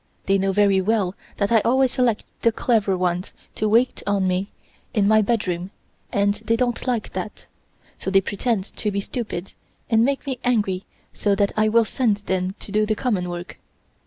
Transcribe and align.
They 0.25 0.39
know 0.39 0.51
very 0.51 0.81
well 0.81 1.13
that 1.37 1.51
I 1.51 1.59
always 1.61 1.91
select 1.91 2.23
the 2.41 2.51
clever 2.51 2.97
ones 2.97 3.33
to 3.53 3.69
wait 3.69 4.01
on 4.07 4.27
me 4.27 4.49
in 4.95 5.07
my 5.07 5.21
bedroom 5.21 5.69
and 6.11 6.33
they 6.33 6.55
don't 6.55 6.87
like 6.87 7.13
that, 7.13 7.45
so 7.99 8.09
they 8.09 8.19
pretend 8.21 8.75
to 8.77 8.89
be 8.89 8.99
stupid 8.99 9.53
and 9.91 10.03
make 10.03 10.25
me 10.25 10.39
angry 10.43 10.85
so 11.13 11.35
that 11.35 11.51
I 11.55 11.69
will 11.69 11.85
send 11.85 12.17
them 12.17 12.55
to 12.61 12.71
do 12.71 12.87
the 12.87 12.95
common 12.95 13.29
work. 13.29 13.59